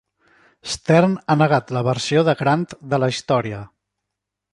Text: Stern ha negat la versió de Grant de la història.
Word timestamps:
Stern 0.75 1.11
ha 1.27 1.35
negat 1.41 1.73
la 1.77 1.83
versió 1.87 2.23
de 2.29 2.35
Grant 2.39 2.63
de 2.95 3.01
la 3.05 3.11
història. 3.15 3.61